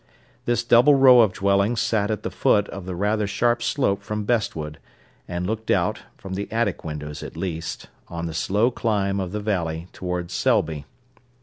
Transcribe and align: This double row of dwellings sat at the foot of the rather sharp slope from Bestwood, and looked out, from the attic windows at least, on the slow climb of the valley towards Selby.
This 0.45 0.63
double 0.63 0.95
row 0.95 1.19
of 1.21 1.31
dwellings 1.31 1.79
sat 1.79 2.09
at 2.09 2.23
the 2.23 2.31
foot 2.31 2.67
of 2.69 2.87
the 2.87 2.95
rather 2.95 3.27
sharp 3.27 3.61
slope 3.61 4.01
from 4.01 4.23
Bestwood, 4.25 4.79
and 5.27 5.45
looked 5.45 5.69
out, 5.69 5.99
from 6.17 6.33
the 6.33 6.51
attic 6.51 6.83
windows 6.83 7.21
at 7.21 7.37
least, 7.37 7.87
on 8.07 8.25
the 8.25 8.33
slow 8.33 8.71
climb 8.71 9.19
of 9.19 9.31
the 9.31 9.39
valley 9.41 9.89
towards 9.93 10.33
Selby. 10.33 10.85